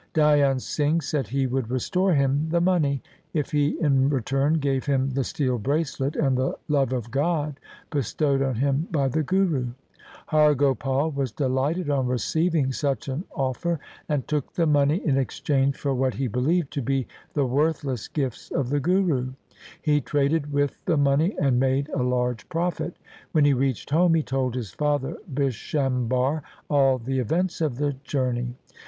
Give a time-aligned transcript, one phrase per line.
[0.15, 3.03] Dhyan Singh said he would restore him the money,
[3.35, 7.59] if he in return gave him the steel bracelet and the love of God
[7.91, 9.67] bestowed on him by the Guru.
[10.25, 13.79] Har Gopal was delighted on receiving such an offer,
[14.09, 17.05] and took the money in exchange for what he believed to be
[17.35, 19.33] the worthless gifts of the Guru.
[19.83, 22.97] He traded with the money and made a large profit.
[23.33, 26.41] When he reached home he told his father Bishambhar
[26.71, 28.55] all the events of the journey.